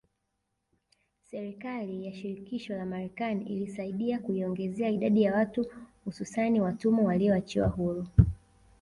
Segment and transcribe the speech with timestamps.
[1.31, 5.65] Serikali ya shirikisho la marekani ilisaidia kuiongezea idadi ya watu
[6.05, 8.07] hususani watumwa walioachiwa huru